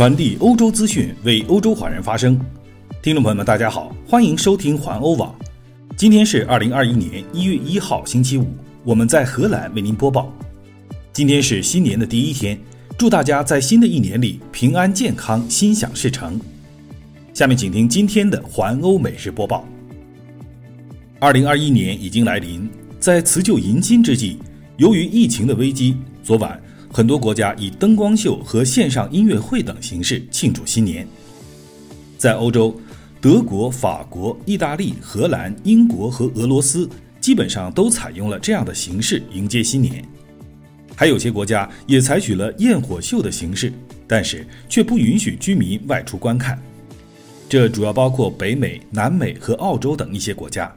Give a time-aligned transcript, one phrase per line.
[0.00, 2.40] 传递欧洲资讯，为欧洲华人发声。
[3.02, 5.34] 听众朋友们，大家好，欢迎收听环欧网。
[5.94, 8.46] 今天是二零二一年一月一号，星期五，
[8.82, 10.32] 我们在荷兰为您播报。
[11.12, 12.58] 今天是新年的第一天，
[12.96, 16.40] 祝大家在新的一年里平安健康，心想事成。
[17.34, 19.68] 下面请听今天的环欧每日播报。
[21.18, 22.66] 二零二一年已经来临，
[22.98, 24.38] 在辞旧迎新之际，
[24.78, 26.58] 由于疫情的危机，昨晚。
[26.92, 31.06] 很多国家以灯光秀和线上音乐会等形式庆祝新年。
[32.18, 32.78] 在欧洲，
[33.20, 36.88] 德国、法国、意大利、荷兰、英国和俄罗斯
[37.20, 40.04] 基本上都采用了这样的形式迎接新年。
[40.96, 43.72] 还有些国家也采取了焰火秀的形式，
[44.06, 46.60] 但是却不允许居民外出观看。
[47.48, 50.70] 这主要包括北美、南美和澳洲等一些国家。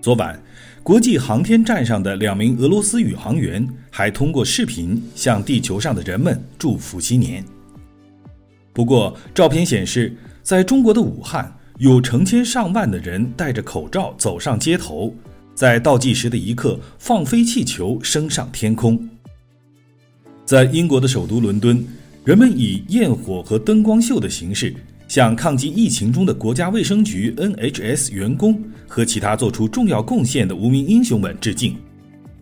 [0.00, 0.40] 昨晚。
[0.82, 7.44] 国际航天站上的两名俄罗斯宇航员还通过视频向地球上的人们祝福新年。
[8.72, 15.12] 不过，照片显示，在中国的武汉，有成千上万的人戴着口罩走上街头，
[15.54, 19.06] 在倒计时的一刻放飞气球升上天空。
[20.46, 21.84] 在英国的首都伦敦，
[22.24, 24.74] 人们以焰火和灯光秀的形式。
[25.08, 31.74] 向抗击疫情中的国家卫生局 NHS 员工和其他做出重要贡献的无名英雄们致敬。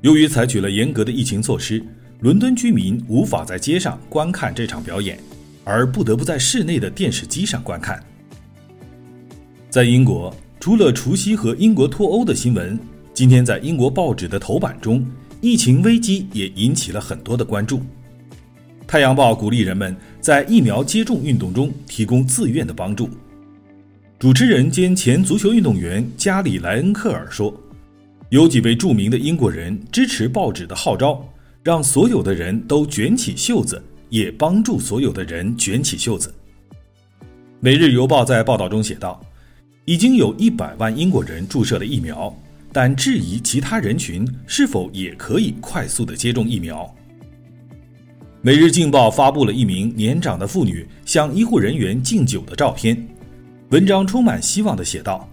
[0.00, 1.84] 由于采取了严格的疫情措施，
[2.20, 5.18] 伦敦居民无法在街上观看这场表演，
[5.62, 8.02] 而不得不在室内的电视机上观看。
[9.68, 12.78] 在英国，除了除夕和英国脱欧的新闻，
[13.12, 15.06] 今天在英国报纸的头版中，
[15.42, 17.82] 疫情危机也引起了很多的关注。
[18.94, 23.10] 太阳报鼓励人们在疫苗接种运动中提供自愿的帮助。
[24.20, 27.52] 主持人兼前足球运动员加里莱恩克尔说
[28.30, 31.28] ：“有几位著名的英国人支持报纸的号召，
[31.64, 36.32] 让所有的人都卷起袖子，也帮助所有的人卷起袖子。”
[37.58, 39.20] 《每日邮报》在报道中写道
[39.86, 42.32] ：“已经有一百万英国人注射了疫苗，
[42.72, 46.84] 但质疑其他人群是否也可以快速的接种疫苗。”
[48.46, 52.94] 《每日镜报》发布了一名年长的妇女向医护人员敬酒的照片，
[53.70, 55.26] 文章充满希望地写道：“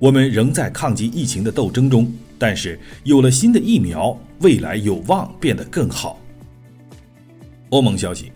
[0.00, 6.18] 我们仍在抗击疫情的斗争中，但是有了新的疫苗，未来有望变得更好。”
[7.68, 8.32] 欧盟消息：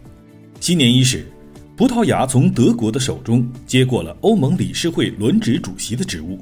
[0.60, 1.26] 新年伊始，
[1.74, 6.38] 葡萄牙从德国的手中接过了欧盟理事会轮值主席的职务，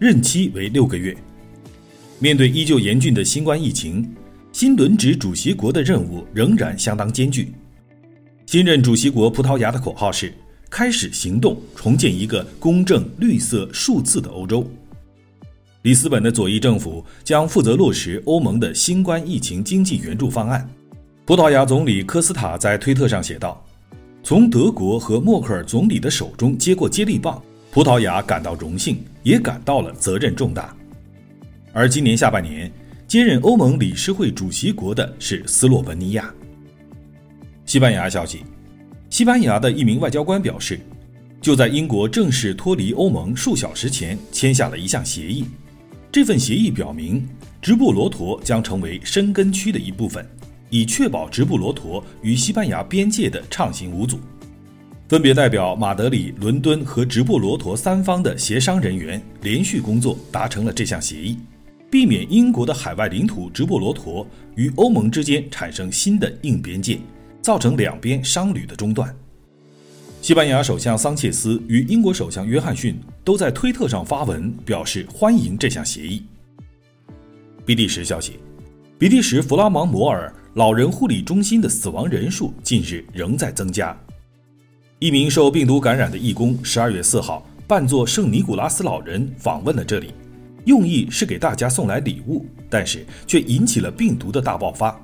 [0.00, 1.16] 任期为六个月。
[2.18, 4.12] 面对依旧严峻的新冠疫情。
[4.58, 7.52] 新轮值主席国的任务仍然相当艰巨。
[8.44, 10.34] 新任主席国葡萄牙的口号是
[10.68, 14.68] “开始行动，重建一个公正、绿色、数字的欧洲”。
[15.82, 20.68] 里斯本的左翼政府将负责落实欧盟的新冠疫情经济援助方案。
[21.24, 23.64] 葡萄牙总理科斯塔在推特上写道
[24.24, 27.40] ：“从德国和默克尔总理的手中接过接力棒，
[27.70, 30.76] 葡萄牙感到荣幸，也感到了责任重大。”
[31.72, 32.68] 而今年下半年。
[33.08, 36.30] 接任欧盟理事会主席国的是斯洛文尼亚。
[37.64, 38.40] 西班牙消息，
[39.08, 40.78] 西班牙的一名外交官表示，
[41.40, 45.46] 就在英国正式脱离欧盟数小时前，签下了一项协议。
[46.12, 47.26] 这份协议表明，
[47.62, 50.22] 直布罗陀将成为申根区的一部分，
[50.68, 54.20] 以确保直布罗陀与西班牙边界的畅行无阻。
[55.08, 61.38] 分别代表马德里、伦敦和直布罗陀三方的协商人员连续工作，达成了这项协议。
[61.90, 64.26] 避免英国的海外领土直布罗陀
[64.56, 66.98] 与欧盟之间产生新的硬边界，
[67.40, 69.14] 造成两边商旅的中断。
[70.20, 76.24] 西班牙首相桑切斯与英国首相约翰逊都在推特上发文表示欢迎这项协议。
[77.64, 78.34] 比利时消息，
[78.98, 83.96] 比利时弗拉芒摩尔老人护理中心的死亡人数近日仍在增加。
[84.98, 90.12] 一名受病毒感染的义工十二月四号扮作圣尼古拉斯老人访问了这里。
[90.68, 94.94] 用意是给大家送来礼物，但是却引起了病毒的大爆发。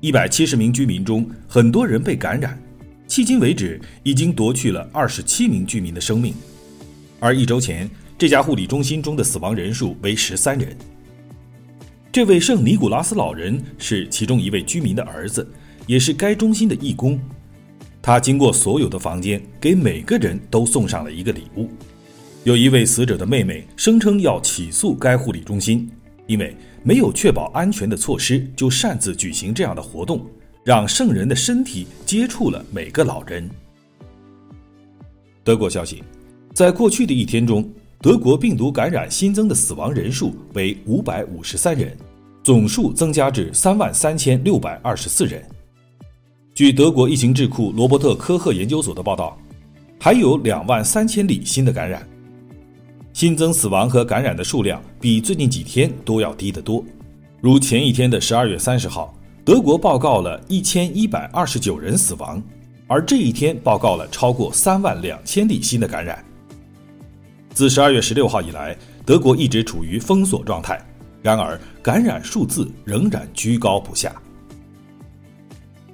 [0.00, 2.60] 一百七十名居民中，很多人被感染，
[3.08, 6.34] 迄今为止已经夺去了二十七名居民的生命。
[7.20, 7.88] 而一周前，
[8.18, 10.76] 这家护理中心中的死亡人数为十三人。
[12.10, 15.48] 这位圣尼古拉斯老人是其中一位居民的儿子，
[15.86, 17.16] 也是该中心的义工。
[18.02, 21.70] 他经过所有的房间，给每个人都送上了一个礼物。
[22.44, 25.86] 有一位死者的妹妹声称要起诉该护理中心，
[26.26, 30.24] 因为没有确保安全的措施就擅自举行这样的活动，
[30.64, 33.46] 让圣人的身体接触了每个老人。
[35.44, 36.02] 德国消息，
[36.54, 37.70] 在过去的一天中，
[38.00, 41.94] 德国病毒感染新增的死亡人数为五百五十三人，
[42.42, 45.44] 总数增加至三万三千六百二十四人。
[46.54, 49.38] 据德国疫情智库罗伯特科赫研究所的报道，
[49.98, 52.06] 还有两万三千例新的感染，
[53.20, 56.82] 新增死亡和感染的数量比最近几天都要低得多。
[57.42, 59.14] 如前一天的十二月三十号，
[59.44, 62.42] 德国报告了一千一百二十九人死亡，
[62.86, 66.24] 而这一天报告了超过三万两千例新的感染。
[67.52, 68.74] 自十二月十六号以来，
[69.04, 70.82] 德国一直处于封锁状态，
[71.20, 74.10] 然而感染数字仍然居高不下。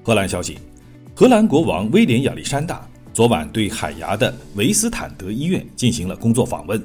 [0.05, 0.61] 荷兰消息，
[1.13, 6.81] 荷兰国王威廉亚历山大昨晚对海牙的维斯坦德医院进行了工作访问。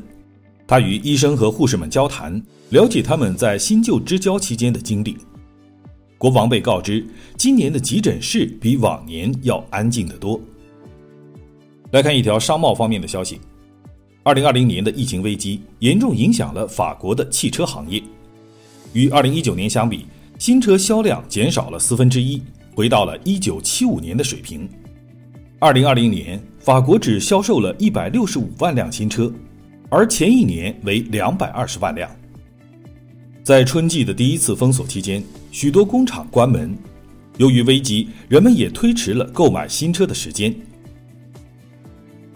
[0.72, 5.18] 他与医生和护士们交谈，了解他们在新旧之交期间的经历。
[6.18, 10.40] 国王被告知，今年的急诊室比往年要安静得多。
[11.92, 13.38] 来看一条商贸方面的消息：，
[14.24, 18.02] 二零二零年的疫情危机严重影响了法国的汽车行业，
[18.94, 20.06] 与二零一九年相比，
[20.40, 22.42] 新车销量减少了四分之一。
[22.74, 24.70] 回到了一九七五年的水平。
[25.60, 29.30] 二零二零年，法国只销售了一百六十五万辆新车，
[29.92, 32.10] 而前一年为两百二十万辆。
[33.44, 35.22] 在春季的第一次封锁期间，
[35.52, 36.74] 许多工厂关门。
[37.36, 40.56] 由于危机，人们也推迟了购买新车的时间。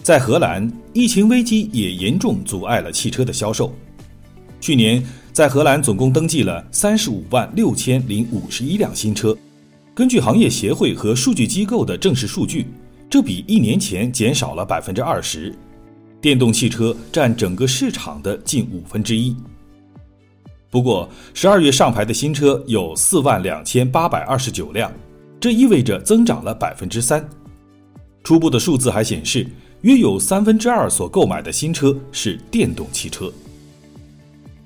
[0.03, 3.73] 在荷兰，疫情危机也严重阻碍了汽车的销售。
[4.59, 9.35] 去年，在荷兰总共登记了三十五万六千零五十一辆新车。
[9.93, 12.65] 根据行业协会和数据机构的正式数据，
[13.09, 15.55] 这比一年前减少了百分之二十。
[16.25, 19.35] 电动汽车占整个市场的近五分之一。
[20.71, 24.91] 不过，十二月上牌的新车有四万两千八百二十九辆，
[25.39, 27.23] 这意味着增长了百分之三。
[28.23, 29.45] 初步的数字还显示，
[29.81, 33.31] 约有三分之二所购买的新车是电动汽车。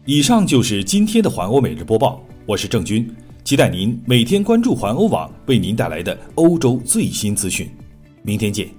[0.05, 3.13] 以上就是今天的环欧每日播报，我是郑军。
[3.43, 7.69] 期待您每天关注环欧网为您带来的欧洲最新资讯，
[8.23, 8.78] 明天见。